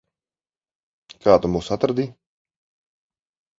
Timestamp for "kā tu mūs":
1.27-1.71